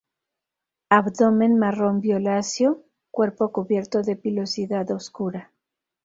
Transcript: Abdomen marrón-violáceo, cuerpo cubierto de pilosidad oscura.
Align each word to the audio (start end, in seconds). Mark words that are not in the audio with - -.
Abdomen 0.89 1.59
marrón-violáceo, 1.59 2.83
cuerpo 3.11 3.51
cubierto 3.51 4.01
de 4.01 4.15
pilosidad 4.15 4.89
oscura. 4.89 5.51